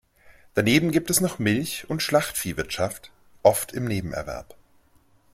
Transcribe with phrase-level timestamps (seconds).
[0.55, 3.11] Daneben gibt es noch Milch- und Schlachtvieh-Wirtschaft,
[3.43, 4.55] oft im Nebenerwerb.